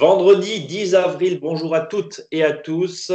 [0.00, 3.12] Vendredi 10 avril, bonjour à toutes et à tous.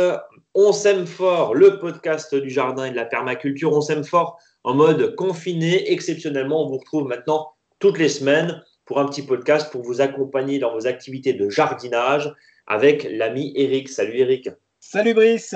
[0.54, 3.74] On s'aime fort, le podcast du jardin et de la permaculture.
[3.74, 5.92] On s'aime fort en mode confiné.
[5.92, 10.60] Exceptionnellement, on vous retrouve maintenant toutes les semaines pour un petit podcast pour vous accompagner
[10.60, 12.32] dans vos activités de jardinage
[12.68, 13.90] avec l'ami Eric.
[13.90, 14.50] Salut Eric.
[14.80, 15.56] Salut Brice.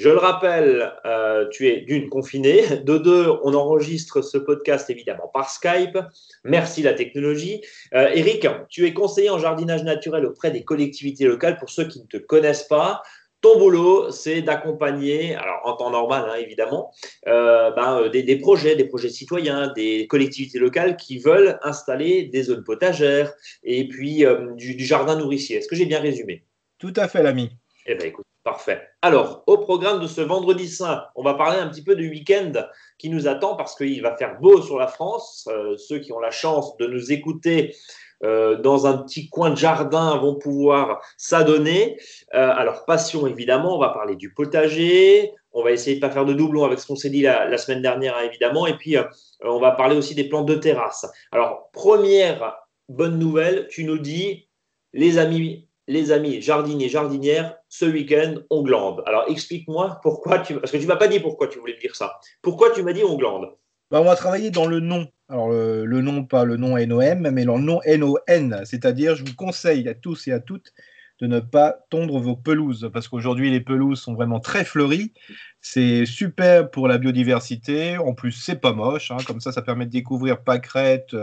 [0.00, 2.62] Je le rappelle, euh, tu es d'une confiné.
[2.84, 5.98] De deux, on enregistre ce podcast évidemment par Skype.
[6.42, 7.60] Merci la technologie.
[7.92, 11.58] Euh, Eric, tu es conseiller en jardinage naturel auprès des collectivités locales.
[11.58, 13.02] Pour ceux qui ne te connaissent pas,
[13.42, 16.94] ton boulot, c'est d'accompagner, alors en temps normal hein, évidemment,
[17.26, 22.64] euh, ben, des, projets, des projets citoyens, des collectivités locales qui veulent installer des zones
[22.64, 24.24] potagères et puis
[24.56, 25.58] du, du jardin nourricier.
[25.58, 26.42] Est-ce que j'ai bien résumé?
[26.78, 27.50] Tout à fait, l'ami.
[27.84, 28.80] Eh bien, écoute, Parfait.
[29.02, 32.52] Alors, au programme de ce vendredi saint, on va parler un petit peu du week-end
[32.96, 35.46] qui nous attend parce qu'il va faire beau sur la France.
[35.50, 37.76] Euh, ceux qui ont la chance de nous écouter
[38.24, 41.98] euh, dans un petit coin de jardin vont pouvoir s'adonner.
[42.32, 45.30] Euh, alors, passion, évidemment, on va parler du potager.
[45.52, 47.58] On va essayer de ne pas faire de doublons avec ce qu'on s'est dit la,
[47.58, 48.66] semaine dernière, hein, évidemment.
[48.66, 48.96] Et puis,
[49.42, 51.06] on va parler aussi des plantes de terrasse.
[51.30, 52.56] Alors, première
[52.88, 54.48] bonne nouvelle, tu nous dis,
[54.94, 59.02] les amis, les amis jardiniers, jardinières, ce week-end, on glande.
[59.06, 60.54] Alors explique-moi pourquoi tu.
[60.54, 62.20] Parce que tu ne m'as pas dit pourquoi tu voulais me dire ça.
[62.42, 63.48] Pourquoi tu m'as dit on glande?
[63.90, 65.08] Bah, On va travailler dans le nom.
[65.28, 68.64] Alors le, nom, pas le nom NOM, mais le nom NON.
[68.64, 70.72] C'est-à-dire, je vous conseille à tous et à toutes
[71.20, 75.12] de ne pas tondre vos pelouses parce qu'aujourd'hui les pelouses sont vraiment très fleuries.
[75.60, 77.98] C'est super pour la biodiversité.
[77.98, 79.10] En plus, c'est pas moche.
[79.10, 79.18] Hein.
[79.26, 81.16] Comme ça, ça permet de découvrir pâquerettes,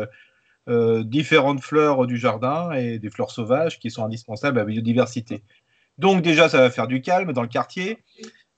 [0.67, 5.43] euh, différentes fleurs du jardin et des fleurs sauvages qui sont indispensables à la biodiversité.
[5.97, 7.99] Donc déjà, ça va faire du calme dans le quartier.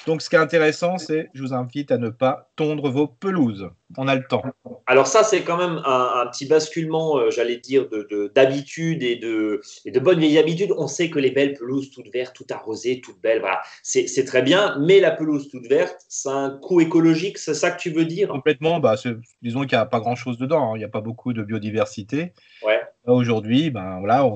[0.07, 3.69] Donc, ce qui est intéressant, c'est, je vous invite à ne pas tondre vos pelouses.
[3.97, 4.43] On a le temps.
[4.87, 7.87] Alors ça, c'est quand même un, petit basculement, euh, j'allais dire,
[8.33, 10.73] d'habitude et, de, et de bonnes vieilles habitudes.
[10.77, 14.41] On sait que les belles pelouses toutes vertes, toutes arrosées, toutes belles, voilà, c'est très
[14.41, 14.77] bien.
[14.79, 18.29] Mais la pelouse toute verte, c'est un coût écologique, c'est ça que tu veux dire?
[18.29, 18.79] Complètement.
[18.79, 18.95] Bah,
[19.41, 20.71] disons qu'il n'y a pas grand-chose dedans.
[20.71, 20.75] Hein.
[20.75, 22.33] Il n'y a pas beaucoup de biodiversité.
[22.65, 22.79] Ouais.
[23.05, 24.35] Aujourd'hui, ben, voilà, on,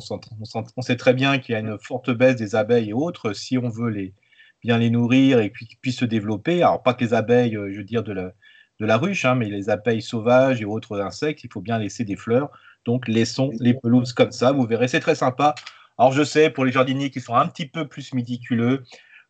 [0.77, 3.33] on sait très bien qu'il y a une forte baisse des abeilles et autres.
[3.33, 4.13] Si on veut les
[4.63, 6.63] bien les nourrir et puis qu'ils puissent se développer.
[6.63, 8.31] Alors, pas que les abeilles, euh, je veux dire, de la,
[8.79, 12.05] de la ruche, hein, mais les abeilles sauvages et autres insectes, il faut bien laisser
[12.05, 12.49] des fleurs.
[12.85, 14.51] Donc, laissons les pelouses comme ça.
[14.51, 15.55] Vous verrez, c'est très sympa.
[15.97, 18.83] Alors, je sais, pour les jardiniers qui sont un petit peu plus méticuleux,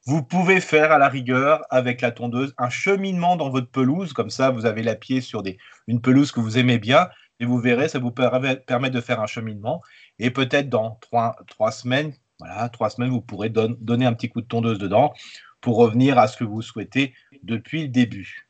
[0.05, 4.13] vous pouvez faire à la rigueur avec la tondeuse un cheminement dans votre pelouse.
[4.13, 5.57] Comme ça, vous avez la pied sur des,
[5.88, 7.09] une pelouse que vous aimez bien.
[7.39, 9.81] Et vous verrez, ça vous permet de faire un cheminement.
[10.19, 12.13] Et peut-être dans trois, trois semaines,
[12.46, 15.14] voilà, trois semaines, vous pourrez donner un petit coup de tondeuse dedans
[15.62, 18.50] pour revenir à ce que vous souhaitez depuis le début.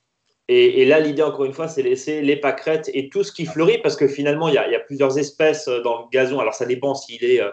[0.50, 3.78] Et, là, l'idée, encore une fois, c'est laisser les pâquerettes et tout ce qui fleurit,
[3.78, 6.40] parce que finalement, il y, a, plusieurs espèces euh, dans le gazon.
[6.40, 7.50] Alors, ça dépend s'il est euh,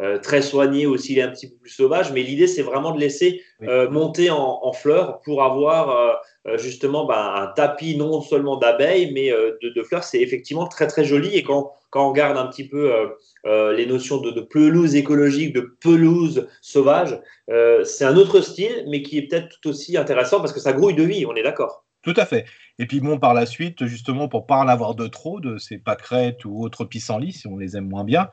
[0.00, 2.92] euh, très soigné ou s'il est un petit peu plus sauvage, mais l'idée, c'est vraiment
[2.92, 3.42] de laisser
[3.90, 6.20] monter en, fleurs pour avoir
[6.56, 10.04] justement ben, un tapis non seulement d'abeilles, mais de, fleurs.
[10.04, 11.34] C'est effectivement très, très joli.
[11.34, 12.92] Et quand, quand on regarde un petit peu
[13.46, 17.20] euh, les notions de, pelouse écologique, de pelouse sauvage.
[17.50, 20.72] Euh, c'est un autre style, mais qui est peut-être tout aussi intéressant parce que ça
[20.72, 21.84] grouille de vie, on est d'accord.
[22.00, 22.46] Tout à fait.
[22.78, 25.76] Et puis bon, par la suite, justement, pour pas en avoir de trop de ces
[25.76, 28.30] pâquerettes ou autres pissenlits, si on les aime moins bien,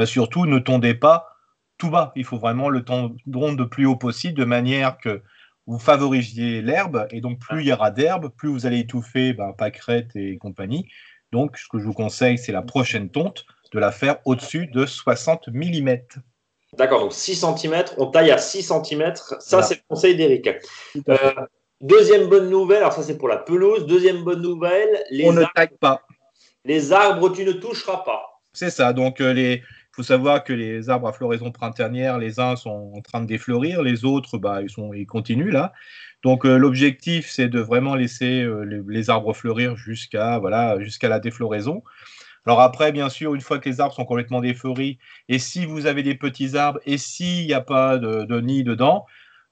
[0.00, 1.36] bah surtout ne tondez pas
[1.76, 2.12] tout bas.
[2.16, 5.22] Il faut vraiment le tondre de plus haut possible, de manière que
[5.66, 10.16] vous favorisiez l'herbe, et donc plus il y aura d'herbe, plus vous allez étouffer pâquerettes
[10.16, 10.88] et compagnie.
[11.32, 14.86] Donc, ce que je vous conseille, c'est la prochaine tonte de la faire au-dessus de
[14.86, 15.98] 60 mm.
[16.78, 19.12] D'accord, donc 6 cm, on taille à 6 cm.
[19.38, 20.48] Ça, c'est le conseil d'Eric.
[21.08, 21.16] Euh,
[21.82, 23.86] deuxième bonne nouvelle, alors ça c'est pour la pelouse.
[23.86, 26.00] Deuxième bonne nouvelle, les on ne taille pas.
[26.64, 28.22] Les arbres, tu ne toucheras pas.
[28.54, 29.62] C'est ça, donc euh, les,
[30.00, 33.82] faut savoir que les arbres à floraison printanière, les uns sont en train de défleurir,
[33.82, 35.74] les autres, bah, ils, sont, ils continuent là.
[36.22, 41.82] Donc euh, l'objectif, c'est de vraiment laisser les, les, arbres fleurir jusqu'à voilà, la défloraison.
[42.46, 44.98] Alors après, bien sûr, une fois que les arbres sont complètement défleuris,
[45.28, 49.04] et si vous avez des petits arbres, et s'il n'y a pas de, nid dedans,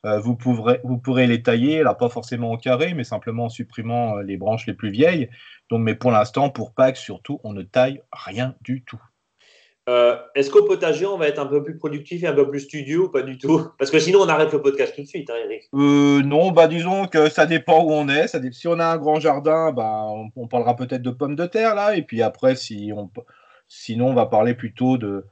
[0.06, 3.48] euh, vous, pourrez, vous pourrez les tailler, là pas forcément au carré, mais simplement en
[3.50, 5.28] supprimant euh, les branches les plus vieilles.
[5.70, 9.02] Donc, mais pour l'instant, pour Pâques surtout, on ne taille rien du tout.
[9.88, 12.61] Euh, est-ce qu'au potager, on va être un peu plus productif et un peu plus
[12.61, 13.62] studio ou pas du tout?
[13.79, 15.62] Parce que sinon, on arrête le podcast tout de suite, hein, Eric.
[15.73, 18.29] Euh, non, bah disons que ça dépend où on est.
[18.29, 20.05] Ça, si on a un grand jardin, bah,
[20.37, 21.96] on, parlera peut-être de pommes de terre là.
[21.96, 23.11] Et puis après, si on,
[23.67, 25.25] sinon, on va parler plutôt de,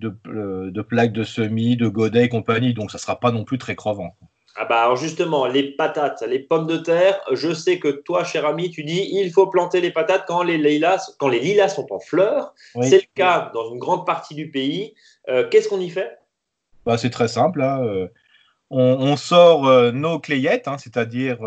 [0.00, 2.74] de, euh, plaques de semis, de godets et compagnie.
[2.74, 4.16] Donc, ça ne sera pas non plus très crevant.
[4.56, 8.46] Ah bah alors justement, les patates, les pommes de terre, je sais que toi, cher
[8.46, 11.86] ami, tu dis il faut planter les patates quand les lilas, quand les lilas sont
[11.92, 12.52] en fleurs.
[12.82, 14.94] C'est le cas dans une grande partie du pays.
[15.28, 16.18] Euh, qu'est-ce qu'on y fait?
[16.84, 17.62] Bah, C'est très simple.
[17.62, 18.08] Hein,
[18.70, 21.38] on, sort nos clayettes, hein, c'est-à-dire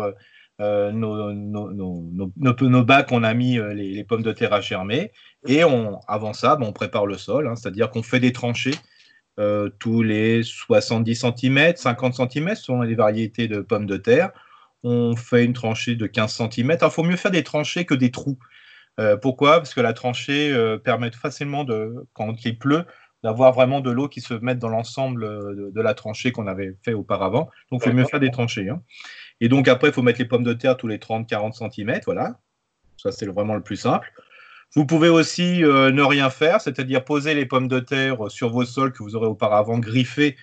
[0.58, 5.12] nos, nos, bacs, on a mis les, pommes de terre à germer.
[5.46, 8.74] Et on, avant ça, bah, on prépare le sol, hein, c'est-à-dire qu'on fait des tranchées
[9.78, 14.30] tous les 70 cm, 50 cm, selon les variétés de pommes de terre.
[14.84, 16.76] On fait une tranchée de 15 cm.
[16.80, 18.38] Il faut mieux faire des tranchées que des trous.
[19.00, 19.58] Euh, pourquoi?
[19.58, 22.84] Parce que la tranchée euh, permet facilement, de, quand il pleut,
[23.22, 26.76] d'avoir vraiment de l'eau qui se mette dans l'ensemble euh, de, la tranchée qu'on avait
[26.84, 27.50] fait auparavant.
[27.70, 28.68] Donc, il faut mieux faire des tranchées.
[28.68, 28.82] Hein.
[29.40, 32.00] Et donc, après, il faut mettre les pommes de terre tous les 30-40 cm.
[32.04, 32.38] Voilà.
[32.96, 34.12] Ça, c'est vraiment le plus simple.
[34.74, 38.92] Vous pouvez aussi ne rien faire, c'est-à-dire poser les pommes de terre sur vos sols
[38.92, 40.36] que vous aurez auparavant griffés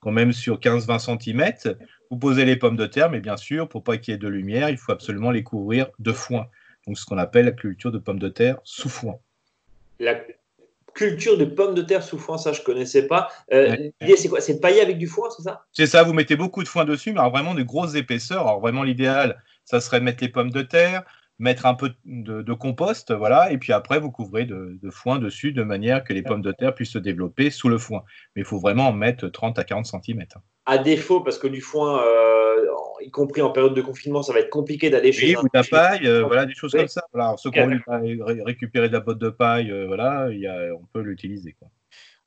[0.00, 1.74] quand même sur 15-20 cm.
[2.10, 4.28] Vous posez les pommes de terre, mais bien sûr, pour pas qu'il y ait de
[4.28, 6.48] lumière, il faut absolument les couvrir de foin
[6.88, 9.18] donc ce qu'on appelle la culture de pommes de terre sous foin.
[10.00, 10.18] La
[10.94, 13.28] culture de pommes de terre sous foin, ça je connaissais pas.
[13.52, 14.40] Euh, l'idée c'est quoi?
[14.40, 15.66] C'est pailler avec du foin, c'est ça?
[15.72, 18.40] C'est ça, vous mettez beaucoup de foin dessus, mais alors vraiment de grosses épaisseurs.
[18.40, 21.04] Alors vraiment l'idéal, ça serait de mettre les pommes de terre,
[21.38, 25.62] mettre un peu de, compost, voilà, et puis après vous couvrez de, foin dessus de
[25.62, 28.02] manière que les pommes de terre puissent se développer sous le foin.
[28.34, 30.24] Mais il faut vraiment en mettre 30 à 40 cm.
[30.66, 32.66] À défaut, parce que du foin, euh,
[33.00, 35.28] y compris en période de confinement, ça va être compliqué d'aller chez.
[35.28, 37.02] Oui, ou de la paille, euh, voilà, des choses comme ça.
[37.12, 37.36] Voilà.
[37.38, 37.70] ceux qui ont
[38.44, 41.56] récupéré de la botte de paille, euh, voilà, y a, on peut l'utiliser.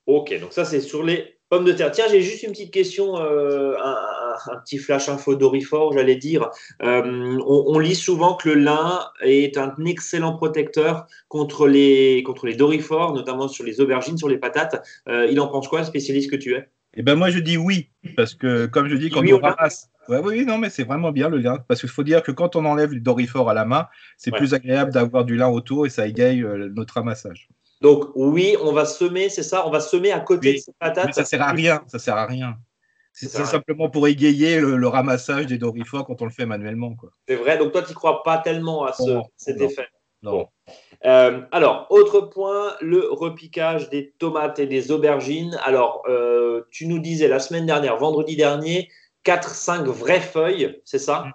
[0.07, 1.91] Ok, donc ça c'est sur les pommes de terre.
[1.91, 6.49] Tiens, j'ai juste une petite question, euh, un, petit flash info d'Orifort, j'allais dire.
[6.79, 13.13] on, lit souvent que le lin est un excellent protecteur contre les, contre les dorifores,
[13.13, 14.83] notamment sur les aubergines, sur les patates.
[15.07, 16.67] il en pense quoi, le spécialiste que tu es?
[16.95, 20.17] Eh ben moi je dis oui, parce que comme je dis, quand on ramasse, oui,
[20.23, 21.59] oui, non, mais c'est vraiment bien le lin.
[21.67, 23.87] Parce qu'il faut dire que quand on enlève le dorifort à la main,
[24.17, 27.47] c'est plus agréable d'avoir du lin autour et ça égaye euh, notre ramassage.
[27.81, 31.07] Donc, oui, on va semer, c'est ça On va semer à côté de ces patates.
[31.07, 31.83] Mais ça sert à rien.
[31.87, 32.55] Ça sert à rien.
[33.13, 36.95] C'est simplement pour égayer le, ramassage des dorifores quand on le fait manuellement.
[37.27, 37.57] C'est vrai.
[37.57, 39.87] Donc, toi, tu ne crois pas tellement à ce, cet effet
[40.21, 40.47] Non.
[41.05, 45.59] Euh, alors, autre point, le repiquage des tomates et des aubergines.
[45.63, 48.89] Alors, euh, tu nous disais la semaine dernière, vendredi dernier,
[49.25, 51.25] 4-5 vraies feuilles, c'est ça?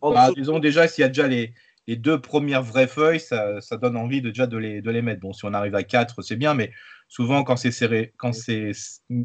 [0.00, 1.54] Bah, Disons déjà, s'il y a déjà les,
[1.86, 5.20] les, deux premières vraies feuilles, ça, donne envie de, déjà de les, de les mettre.
[5.20, 6.72] Bon, si on arrive à 4, c'est bien, mais
[7.08, 8.72] souvent, quand c'est serré, quand c'est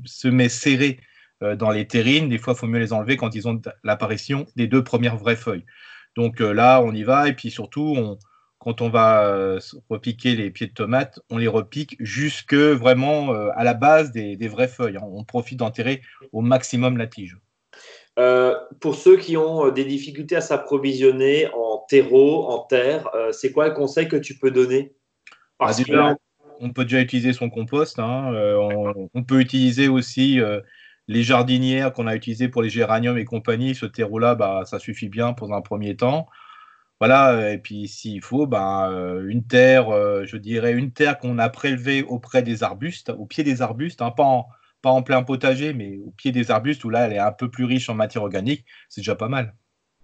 [0.06, 1.00] se met serré
[1.44, 4.46] euh, dans les terrines, des fois, il faut mieux les enlever quand ils ont l'apparition
[4.56, 5.66] des deux premières vraies feuilles.
[6.16, 8.18] Donc euh, là, on y va, et puis surtout,
[8.60, 13.64] quand on va euh, repiquer les pieds de tomates, on les repique jusque vraiment à
[13.64, 14.98] la base des, des vraies feuilles.
[14.98, 16.02] On profite d'enterrer
[16.34, 17.38] au maximum la tige.
[18.18, 23.32] Euh, pour ceux qui ont euh, des difficultés à s'approvisionner en terreau, en terre, euh,
[23.32, 24.96] c'est quoi le conseil que tu peux donner?
[25.60, 25.72] Bah,
[26.60, 28.00] On peut déjà utiliser son compost.
[28.00, 28.32] Hein,
[29.14, 30.40] on, peut utiliser aussi
[31.08, 33.74] les jardinières qu'on a utilisées pour les géraniums et compagnie.
[33.74, 36.28] Ce terreau-là, bah, ça suffit bien pour un premier temps.
[37.00, 38.92] Voilà, et puis s'il faut, bah,
[39.28, 39.90] une terre,
[40.26, 44.12] je dirais une terre qu'on a prélevée auprès des arbustes, au pied des arbustes, hein,
[44.12, 44.48] pas en,
[44.92, 47.66] en plein potager, mais au pied des arbustes où là, elle est un peu plus
[47.66, 49.56] riche en matière organique, c'est déjà pas mal.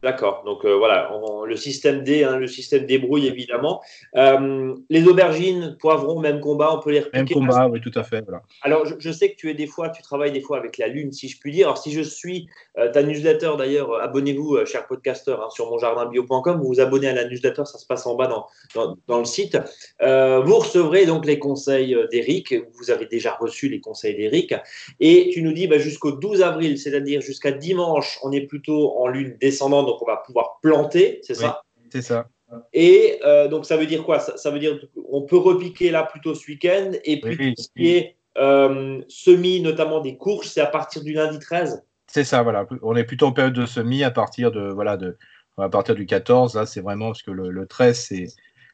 [0.03, 0.43] D'accord.
[0.45, 1.09] Donc euh, voilà,
[1.47, 3.81] le système D, hein, le système débrouille évidemment.
[4.17, 7.35] Euh, les aubergines, poivrons, même combat, on peut les repiquer.
[7.35, 8.21] Même combat, oui, tout à fait.
[8.63, 11.13] Alors je, sais que tu es des fois, tu travailles des fois avec la lune,
[11.13, 11.67] si je puis dire.
[11.67, 16.59] Alors si je suis euh, ta newsletter d'ailleurs, abonnez-vous, cher podcaster, hein, sur monjardinbio.com.
[16.59, 19.57] Vous vous abonnez à la newsletter, ça se passe en bas dans, dans, le site.
[20.01, 22.53] vous recevrez donc les conseils d'Eric.
[22.73, 24.53] Vous avez déjà reçu les conseils d'Eric.
[24.99, 29.07] Et tu nous dis bah, jusqu'au 12 avril, c'est-à-dire jusqu'à dimanche, on est plutôt en
[29.07, 31.61] lune descendante donc on va pouvoir planter, c'est ça?
[31.91, 32.27] C'est ça.
[32.71, 34.19] Et euh, donc ça veut dire quoi?
[34.19, 38.15] Ça, veut dire qu'on peut repiquer là plutôt ce week-end et puis ce qui est
[38.37, 42.65] euh, semis, notamment des courges, c'est à partir du lundi 13 C'est ça, voilà.
[42.81, 45.17] On est plutôt en période de semis à partir de voilà de
[45.57, 46.55] à partir du 14.
[46.55, 48.27] Là, c'est vraiment parce que le, 13 c'est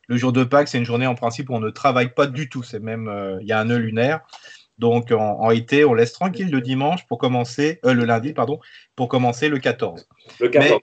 [0.07, 2.49] le jour de Pâques, c'est une journée en principe où on ne travaille pas du
[2.49, 2.63] tout.
[2.63, 4.21] C'est même euh, il y a un nœud lunaire.
[4.79, 8.59] Donc en, été, on laisse tranquille le dimanche pour commencer, le lundi, pardon,
[8.95, 10.07] pour commencer le 14.
[10.39, 10.79] Le 14.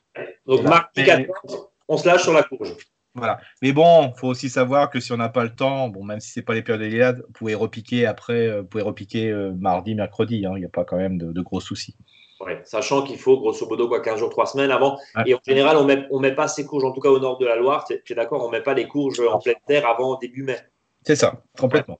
[0.47, 2.77] Donc, mardi 14, on se lâche sur la courge.
[3.17, 3.41] Voilà.
[3.63, 6.21] Mais bon, il faut aussi savoir que si on n'a pas le temps, bon, même
[6.21, 9.31] si ce n'est pas les périodes d'Iliade, vous pouvez repiquer après, euh, vous pouvez repiquer
[9.31, 10.45] euh, mardi, mercredi.
[10.45, 10.53] Hein.
[10.57, 11.97] Il n'y a pas quand même de, gros soucis.
[12.41, 14.99] Ouais, sachant qu'il faut grosso modo quoi, 15 jours, 3 semaines avant.
[15.25, 17.19] Et en général, on met, ne on met pas ces courges, en tout cas au
[17.19, 19.57] nord de la Loire, tu es, d'accord, on ne met pas les courges en pleine
[19.67, 20.59] terre avant début mai.
[21.03, 21.99] C'est ça, complètement.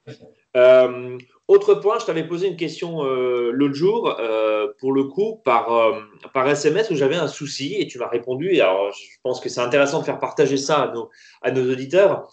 [0.55, 5.41] Euh, autre point, je t'avais posé une question euh, l'autre jour, euh, pour le coup,
[5.45, 6.01] par, euh,
[6.33, 8.53] par SMS, où j'avais un souci et tu m'as répondu.
[8.53, 11.09] Et alors, je pense que c'est intéressant de faire partager ça à nos,
[11.41, 12.29] à nos auditeurs.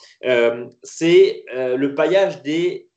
[0.83, 2.89] c'est le paillage des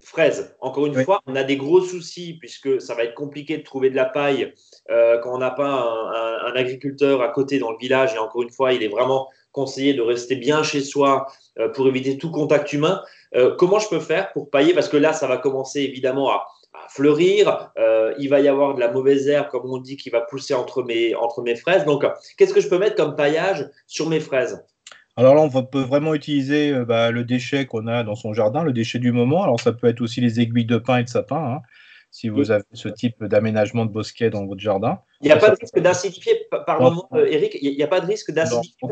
[0.00, 0.56] fraises.
[0.60, 3.88] Encore une fois, on a des gros soucis puisque ça va être compliqué de trouver
[3.88, 4.52] de la paille
[4.88, 5.88] quand on n'a pas
[6.44, 8.14] un, agriculteur à côté dans le village.
[8.14, 11.26] Et encore une fois, il est vraiment conseillé de rester bien chez soi
[11.58, 13.02] euh, pour éviter tout contact humain.
[13.34, 14.74] Euh, comment je peux faire pour pailler?
[14.74, 16.46] Parce que là, ça va commencer évidemment à,
[16.88, 17.70] fleurir.
[18.18, 20.82] il va y avoir de la mauvaise herbe, comme on dit, qui va pousser entre
[20.82, 21.84] mes, entre mes fraises.
[21.84, 22.04] Donc,
[22.36, 24.62] qu'est-ce que je peux mettre comme paillage sur mes fraises?
[25.16, 28.62] Alors là, on peut vraiment utiliser euh, bah, le déchet qu'on a dans son jardin,
[28.62, 29.42] le déchet du moment.
[29.42, 31.60] Alors ça peut être aussi les aiguilles de pin et de sapin, hein,
[32.12, 35.00] si vous avez ce type d'aménagement de bosquet dans votre jardin.
[35.22, 38.06] Il n'y a pas de risque d'acidifier, pardon euh, Eric, il n'y a pas de
[38.06, 38.86] risque d'acidifier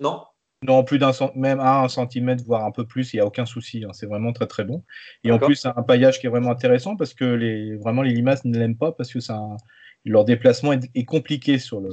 [0.00, 0.22] non?
[0.64, 3.44] Non plus d'un même à un centimètre, voire un peu plus, il n'y a aucun
[3.46, 3.84] souci.
[3.84, 4.84] Hein, c'est vraiment très très bon.
[5.22, 8.12] Et en plus, c'est un paillage qui est vraiment intéressant parce que les, vraiment les
[8.12, 9.18] limaces ne l'aiment pas parce que
[10.04, 11.90] leur déplacement est, compliqué sur, le,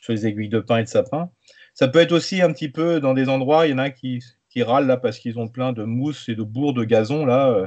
[0.00, 1.28] sur les aiguilles de pin et de sapin.
[1.74, 4.22] Ça peut être aussi un petit peu dans des endroits, il y en a qui,
[4.48, 7.50] qui râlent là parce qu'ils ont plein de mousse et de bourre de gazon là.
[7.50, 7.66] Euh,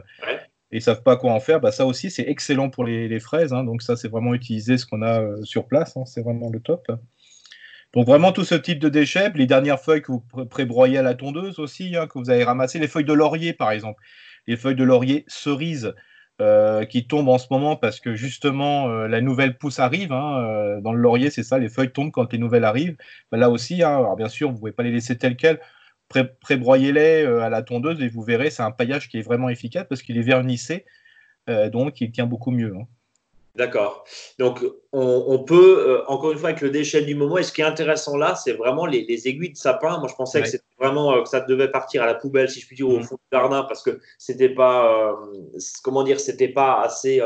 [0.72, 3.54] et ils savent pas quoi en faire, bah, ça aussi c'est excellent pour les, fraises.
[3.54, 3.64] Hein.
[3.64, 6.06] donc ça c'est vraiment utiliser ce qu'on a euh, sur place, hein.
[6.06, 6.88] c'est vraiment le top.
[7.94, 11.16] Donc vraiment tout ce type de déchets, les dernières feuilles que vous prébroyez à la
[11.16, 14.02] tondeuse aussi, hein, que vous avez ramassées, les feuilles de laurier par exemple,
[14.46, 15.94] les feuilles de laurier cerises,
[16.40, 20.10] euh, qui tombent en ce moment parce que justement euh, la nouvelle pousse arrive.
[20.10, 22.96] Dans le laurier, c'est ça, les feuilles tombent quand les nouvelles arrivent.
[23.32, 25.60] Ben là aussi, alors bien sûr, vous ne pouvez pas les laisser telles quelles.
[26.10, 30.02] Pré-broyez-les à la tondeuse et vous verrez, c'est un paillage qui est vraiment efficace parce
[30.02, 30.86] qu'il est vernissé,
[31.48, 32.74] donc il tient beaucoup mieux.
[32.76, 32.88] Hein.
[33.58, 34.06] D'accord.
[34.38, 37.62] Donc, on, peut, euh, encore une fois, avec le déchet du moment, et ce qui
[37.62, 39.98] est intéressant là, c'est vraiment les, aiguilles de sapin.
[39.98, 42.60] Moi, je pensais que c'était vraiment euh, que ça devait partir à la poubelle, si
[42.62, 43.04] je puis dire, au mm.
[43.04, 47.20] fond du jardin, parce que c'était pas, euh, comment dire, c'était pas assez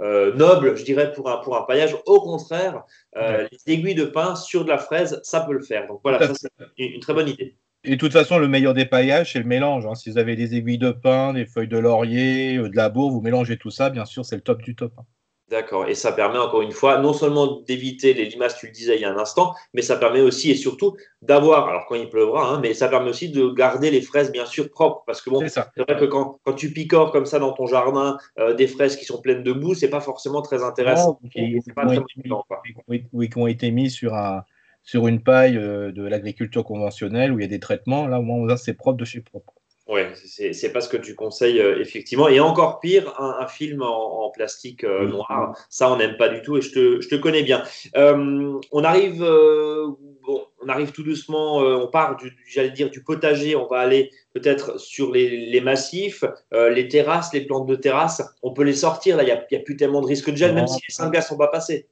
[0.00, 1.96] noble, je dirais, pour un, pour un paillage.
[2.04, 2.84] Au contraire,
[3.16, 5.86] les aiguilles de pin sur de la fraise, ça peut le faire.
[5.86, 7.56] Donc voilà, ça, c'est une, très bonne idée.
[7.82, 9.86] Et de toute façon, le meilleur des paillages, c'est le mélange.
[9.86, 9.94] Hein.
[9.94, 13.22] Si vous avez des aiguilles de pin, des feuilles de laurier, de la bourre, vous
[13.22, 14.92] mélangez tout ça, bien sûr, c'est le top du top.
[14.98, 15.04] Hein.
[15.50, 15.88] D'accord.
[15.88, 19.00] Et ça permet encore une fois, non seulement d'éviter les limaces, tu le disais il
[19.00, 22.48] y a un instant, mais ça permet aussi et surtout d'avoir, alors quand il pleuvra,
[22.48, 25.02] hein, mais ça permet aussi de garder les fraises bien sûr propres.
[25.06, 28.16] Parce que bon, c'est vrai que quand, quand, tu picores comme ça dans ton jardin
[28.38, 31.18] euh, des fraises qui sont pleines de boue, c'est pas forcément très intéressant.
[31.34, 34.44] Oui, qui ont été mis sur, un,
[34.82, 38.06] sur une paille euh, de l'agriculture conventionnelle où il y a des traitements.
[38.06, 39.54] Là, au moins, c'est propre de chez propre.
[39.90, 42.28] Oui, c'est pas ce que tu conseilles, euh, effectivement.
[42.28, 46.56] Et encore pire, un, film en, plastique euh, noir, ça, on n'aime pas du tout
[46.56, 47.64] et je te, je te connais bien.
[47.96, 53.56] Euh, on, arrive, bon, on arrive tout doucement, on part, du, j'allais dire, du potager,
[53.56, 56.22] on va aller peut-être sur les, les massifs,
[56.52, 58.22] les terrasses, les plantes de terrasse.
[58.44, 60.54] On peut les sortir, là, il n'y a, a, plus tellement de risque de gel,
[60.54, 61.88] même si les cinq gars ne sont pas passés.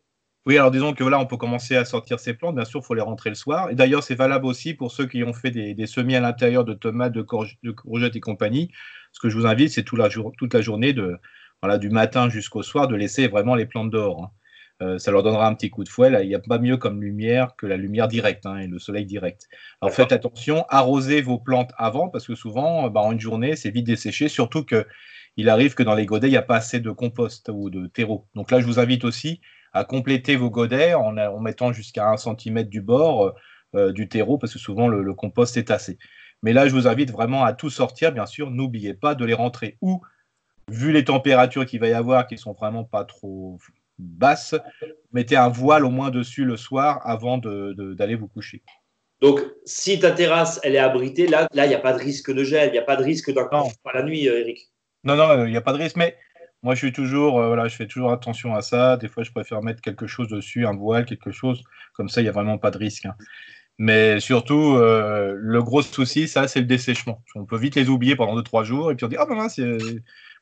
[0.46, 2.54] Oui, alors disons que voilà, on peut commencer à sortir ces plantes.
[2.54, 3.70] Bien sûr, il faut les rentrer le soir.
[3.70, 6.72] Et d'ailleurs, c'est valable aussi pour ceux qui ont fait des, semis à l'intérieur de
[6.74, 8.70] tomates, de, courgettes et compagnie.
[9.12, 11.18] Ce que je vous invite, c'est toute la, toute la journée, de,
[11.62, 14.22] voilà, du matin jusqu'au soir, de laisser vraiment les plantes dehors.
[14.24, 14.30] Hein.
[14.80, 16.10] Euh, ça leur donnera un petit coup de fouet.
[16.22, 19.06] Il n'y a pas mieux comme lumière que la lumière directe hein, et le soleil
[19.06, 19.48] direct.
[19.80, 23.70] Alors faites attention, arrosez vos plantes avant parce que souvent, bah, en une journée, c'est
[23.70, 24.28] vite desséché.
[24.28, 27.70] Surtout qu'il arrive que dans les godets, il n'y a pas assez de compost ou
[27.70, 28.28] de terreau.
[28.34, 29.40] Donc là, je vous invite aussi
[29.72, 33.32] à compléter vos godets en, mettant jusqu'à un centimètre du bord euh,
[33.74, 35.98] euh, du terreau, parce que souvent le, compost est assez.
[36.42, 38.50] Mais là, je vous invite vraiment à tout sortir, bien sûr.
[38.50, 40.00] N'oubliez pas de les rentrer ou,
[40.70, 43.58] vu les températures qu'il va y avoir, qui sont vraiment pas trop
[43.98, 44.54] basses,
[45.12, 48.62] mettez un voile au moins dessus le soir avant d'aller vous coucher.
[49.20, 52.44] Donc, si ta terrasse, elle est abritée, là, il n'y a pas de risque de
[52.44, 53.48] gel, il n'y a pas de risque d'un
[53.92, 54.70] la nuit, euh, Eric.
[55.02, 55.96] Non, non, il n'y a pas de risque.
[55.96, 56.16] Mais
[56.62, 58.96] moi, je suis toujours, euh, voilà, je fais toujours attention à ça.
[58.96, 61.62] Des fois, je préfère mettre quelque chose dessus, un voile, quelque chose.
[61.94, 63.06] Comme ça, il n'y a vraiment pas de risque.
[63.06, 63.14] Hein.
[63.78, 67.22] Mais surtout, euh, le gros souci, ça, c'est le dessèchement.
[67.36, 69.78] On peut vite les oublier pendant 2-3 jours et puis on dit Ah, ben c'est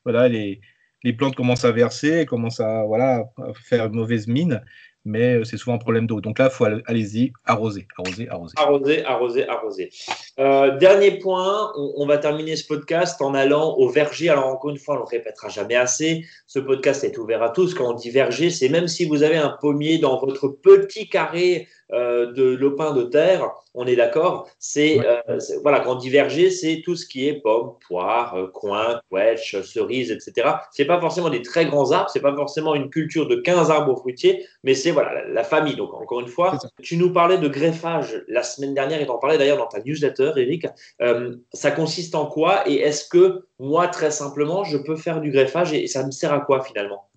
[0.04, 0.60] voilà, les,
[1.02, 4.62] les, plantes commencent à verser, commencent à, voilà, à faire une mauvaise mine
[5.06, 6.20] mais euh, c'est souvent un problème d'eau.
[6.20, 8.54] Donc là, il faut allez-y, arroser, arroser, arroser.
[8.56, 9.90] Arroser, arroser, arroser.
[10.40, 14.28] Euh, dernier point, on, va terminer ce podcast en allant au verger.
[14.28, 16.24] Alors encore une fois, on ne le répétera jamais assez.
[16.46, 17.72] Ce podcast est ouvert à tous.
[17.72, 21.68] Quand on dit verger, c'est même si vous avez un pommier dans votre petit carré
[21.92, 24.48] euh, de lopin de terre, on est d'accord.
[24.58, 29.62] C'est euh, voilà, quand diverger, c'est tout ce qui est pommes, poires, euh, coin, quetch,
[29.62, 30.48] cerises, etc.
[30.72, 33.96] C'est pas forcément des très grands arbres, c'est pas forcément une culture de 15 arbres
[33.96, 35.76] fruitiers, mais c'est voilà la, famille.
[35.76, 39.38] Donc encore une fois, tu nous parlais de greffage la semaine dernière et t'en parlais
[39.38, 40.66] d'ailleurs dans ta newsletter, Eric.
[41.52, 45.72] ça consiste en quoi et est-ce que moi très simplement je peux faire du greffage
[45.72, 47.08] et, ça me sert à quoi finalement?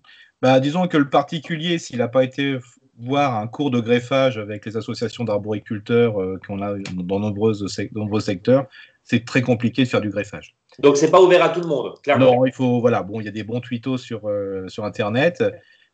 [0.42, 2.58] Bah, disons que le particulier, s'il n'a pas été
[3.00, 8.20] voir un cours de greffage avec les associations d'arboriculteurs euh, qu'on a dans nombreuses, nombreux
[8.20, 8.66] secteurs,
[9.02, 10.54] c'est très compliqué de faire du greffage.
[10.78, 12.36] Donc c'est pas ouvert à tout le monde, clairement.
[12.36, 15.42] Non, il faut voilà, bon, il y a des bons tutos sur euh, sur internet,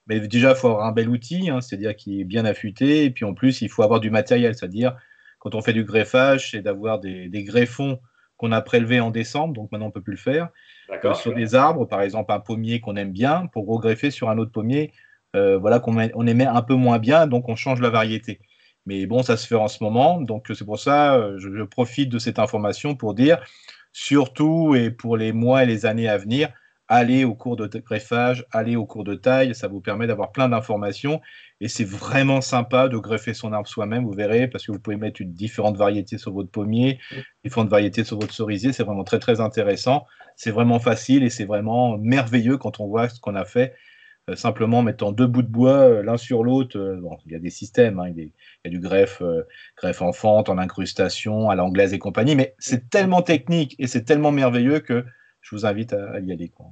[0.07, 3.11] mais déjà il faut avoir un bel outil, hein, c'est-à-dire qui est bien affûté, et
[3.11, 4.97] puis en plus il faut avoir du matériel, c'est-à-dire
[5.39, 8.01] quand on fait du greffage, c'est d'avoir des, des greffons
[8.37, 10.49] qu'on a prélevés en décembre, donc maintenant on peut plus le faire.
[11.05, 14.39] Euh, sur des arbres, par exemple un pommier qu'on aime bien, pour regreffer sur un
[14.39, 14.93] autre pommier,
[15.35, 18.41] euh, voilà qu'on on aimait un peu moins bien, donc on change la variété.
[18.85, 21.63] Mais bon, ça se fait en ce moment, donc c'est pour ça euh, je, je,
[21.63, 23.39] profite de cette information pour dire,
[23.93, 26.51] surtout et pour les mois et les années à venir,
[26.89, 30.49] allez au cours de greffage, allez au cours de taille, ça vous permet d'avoir plein
[30.49, 31.21] d'informations
[31.61, 34.97] et c'est vraiment sympa de greffer son arbre soi-même, vous verrez, parce que vous pouvez
[34.97, 36.99] mettre une différentes variétés sur votre pommier,
[37.45, 41.47] différentes variétés sur votre cerisier, c'est vraiment très très intéressant, c'est vraiment facile et c'est
[41.47, 43.75] vraiment merveilleux quand on voit ce qu'on a fait
[44.29, 46.77] euh, simplement en mettant deux bouts de bois euh, l'un sur l'autre.
[46.77, 48.33] Euh, bon, il y a des systèmes, hein, il, y
[48.65, 49.23] a, du greffe,
[49.77, 54.03] greffe en fente, en incrustation, à l'anglaise et compagnie, mais c'est tellement technique et c'est
[54.03, 55.05] tellement merveilleux que
[55.47, 56.49] je vous invite à, à y aller.
[56.49, 56.67] Quoi.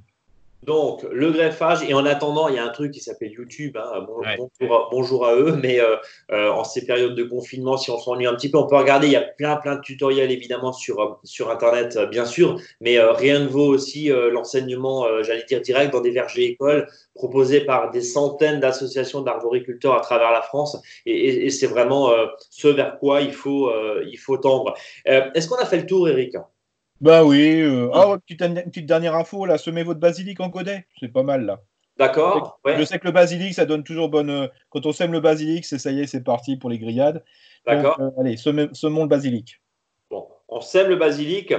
[0.64, 3.76] Donc, le greffage, et en attendant, il y a un truc qui s'appelle YouTube.
[3.76, 4.00] Hein.
[4.06, 4.38] Bon, ouais.
[4.38, 5.96] bonjour, bonjour, à eux, mais euh,
[6.32, 9.06] euh, en ces périodes de confinement, si on s'ennuie un petit peu, on peut regarder.
[9.06, 12.98] Il y a plein, plein de tutoriels, évidemment, sur, euh, sur Internet, bien sûr, mais
[12.98, 17.60] euh, rien ne vaut aussi euh, l'enseignement, j'allais dire direct, dans des vergers écoles proposés
[17.60, 20.78] par des centaines d'associations d'arboriculteurs à travers la France.
[21.04, 22.10] Et, et, et c'est vraiment
[22.48, 23.70] ce vers quoi il faut,
[24.06, 24.74] il faut tendre.
[25.04, 26.36] Est-ce qu'on a fait le tour, Eric?
[27.04, 27.60] Bah oui.
[27.60, 27.90] Euh...
[27.92, 30.86] Oh, petite, petite, dernière info, là, semez votre basilic en godet.
[30.98, 31.60] C'est pas mal, là.
[31.98, 32.58] D'accord.
[32.64, 32.78] Je, ouais.
[32.78, 34.30] je sais que le basilic, ça donne toujours bonne.
[34.30, 37.22] Euh, quand on sème le basilic, c'est ça y est, c'est parti pour les grillades.
[37.66, 38.00] D'accord.
[38.00, 39.60] Euh, allez, semez, semons le basilic.
[40.10, 41.52] Bon, on sème le basilic.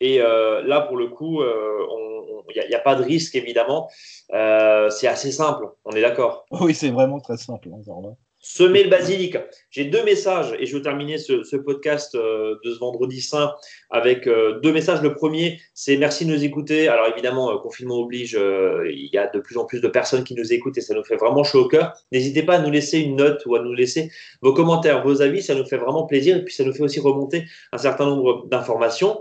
[0.00, 3.88] Et euh, là, pour le coup, il n'y a, a, pas de risque, évidemment.
[4.30, 6.44] c'est assez simple, on est d'accord.
[6.60, 7.68] Oui, c'est vraiment très simple.
[7.72, 9.36] Hein, Semer le basilic.
[9.70, 13.52] J'ai deux messages et je veux terminer ce, podcast euh, de ce vendredi saint
[13.90, 15.02] avec euh, deux messages.
[15.02, 16.88] Le premier, c'est merci de nous écouter.
[16.88, 20.24] Alors évidemment, euh, confinement oblige, euh, il y a de plus en plus de personnes
[20.24, 21.94] qui nous écoutent et ça nous fait vraiment chaud au cœur.
[22.12, 24.10] N'hésitez pas à nous laisser une note ou à nous laisser
[24.42, 27.00] vos commentaires, vos avis, ça nous fait vraiment plaisir et puis ça nous fait aussi
[27.00, 29.20] remonter un certain nombre d'informations.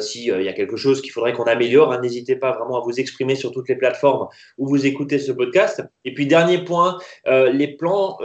[0.00, 2.98] S'il y a quelque chose qu'il faudrait qu'on améliore, hein, n'hésitez pas vraiment à vous
[2.98, 5.82] exprimer sur toutes les plateformes où vous écoutez ce podcast.
[6.04, 8.18] Et puis dernier point, les plans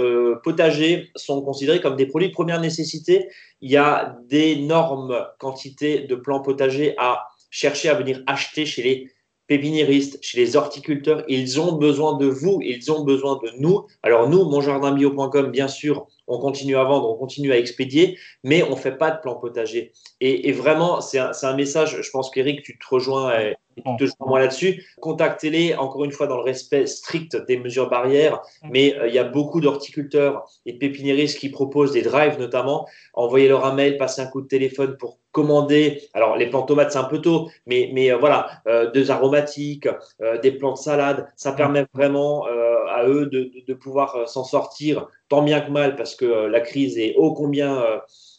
[0.44, 3.28] potagers sont considérés comme des produits de première nécessité.
[3.62, 9.12] Il y a d'énormes quantités de plants potagers à chercher à venir acheter chez les
[9.48, 11.24] pépiniéristes, chez les horticulteurs.
[11.28, 13.86] Ils ont besoin de vous, ils ont besoin de nous.
[14.02, 18.72] Alors nous, monjardinbio.com, bien sûr, on continue à vendre, on continue à expédier, mais on
[18.72, 19.92] ne fait pas de plan potager.
[20.22, 23.56] Et, vraiment, c'est un, message, je pense qu'Eric, tu te rejoins, et,
[23.98, 24.86] tu te moi là-dessus.
[25.02, 29.20] Contactez-les, encore une fois, dans le respect strict des mesures barrières, mais euh, il y
[29.20, 32.88] a beaucoup d'horticulteurs et de pépiniéristes qui proposent des drives notamment.
[33.14, 36.02] Envoyez-leur un mail, passez un coup de téléphone pour commander.
[36.14, 39.12] Alors, les plants de tomates, c'est un peu tôt, mais, mais euh, voilà, euh, des
[39.12, 39.90] aromatiques,
[40.22, 42.73] euh, des plants de salade, ça permet vraiment euh,
[43.04, 46.26] à eux de, de, de pouvoir euh, s'en sortir tant bien que mal parce que
[46.26, 47.84] la crise est ô combien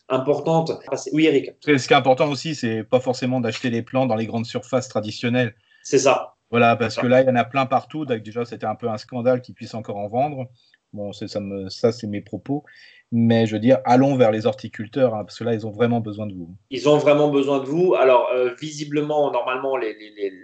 [0.08, 0.72] importante.
[1.12, 1.52] Oui, Eric.
[1.64, 4.88] Ce qui est important aussi, c'est pas forcément d'acheter les plants dans les grandes surfaces
[4.88, 5.54] traditionnelles.
[5.82, 6.34] C'est ça.
[6.50, 8.04] Voilà, parce que là, il y en a plein partout.
[8.04, 10.46] Donc déjà, c'était un peu un scandale qu'ils puissent encore en vendre.
[10.94, 12.64] Bon, ça, me, ça c'est mes propos.
[13.12, 16.00] Mais je veux dire, allons vers les horticulteurs, hein, parce que là, ils ont vraiment
[16.00, 16.48] besoin de vous.
[16.70, 17.94] Ils ont vraiment besoin de vous.
[17.94, 19.76] Alors, euh, visiblement, normalement,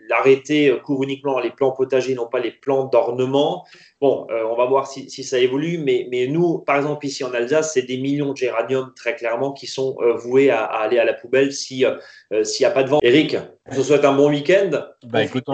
[0.09, 3.65] l'arrêté couvre uniquement les plants potagers, non pas les plants d'ornement.
[4.01, 7.23] Bon, euh, on va voir si, si, ça évolue, mais, mais nous, par exemple, ici
[7.23, 10.85] en Alsace, c'est des millions de géraniums, très clairement, qui sont euh, voués à, à,
[10.85, 11.85] aller à la poubelle s'il
[12.33, 13.01] euh, s'il n'y a pas de vent.
[13.03, 13.37] Eric,
[13.71, 14.71] je te souhaite un bon week-end.
[15.05, 15.45] Bah, écoute,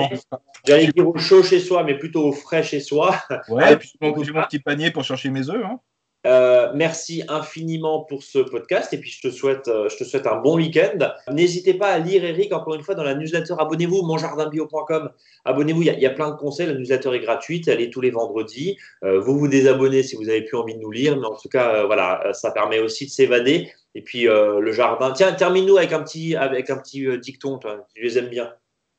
[0.66, 3.14] J'allais dire au chaud chez soi, mais plutôt au frais chez soi.
[3.48, 5.64] Ouais, et puis j'ai mon, mon petit panier pour chercher mes œufs.
[5.64, 5.78] Hein.
[6.26, 10.26] Euh, merci infiniment pour ce podcast et puis je te souhaite, euh, je te souhaite
[10.26, 10.98] un bon week-end.
[11.30, 13.54] N'hésitez pas à lire Eric encore une fois dans la newsletter.
[13.56, 15.10] Abonnez-vous, monjardinbio.com.
[15.44, 16.66] Abonnez-vous, il y, y, a plein de conseils.
[16.66, 18.76] La newsletter est gratuite, elle est tous les vendredis.
[19.04, 21.48] Euh, vous vous désabonnez si vous n'avez plus envie de nous lire, mais en tout
[21.48, 23.70] cas, voilà, ça permet aussi de s'évader.
[23.94, 25.12] Et puis le jardin.
[25.12, 27.58] Tiens, termine-nous avec un petit, avec un petit dicton.
[27.58, 27.86] Toi.
[27.94, 28.52] Je les aime bien.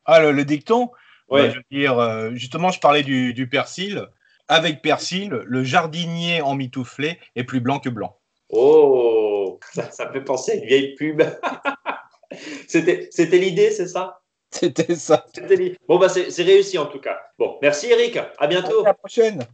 [0.06, 0.90] Ah, le, le dicton?
[1.30, 1.52] Ouais.
[1.52, 4.08] Je veux dire, justement, je parlais du, du persil
[4.48, 8.18] avec persil, le jardinier en mitouflé est plus blanc que blanc.
[8.50, 11.22] Oh, ça, ça me fait penser à une vieille pub.
[12.68, 14.22] C'était l'idée, c'est ça?
[14.52, 15.26] C'était ça.
[15.88, 17.18] Bon, bah, c'est réussi en tout cas.
[17.38, 18.18] Bon, merci Eric.
[18.38, 18.82] À bientôt.
[18.82, 19.46] À la prochaine.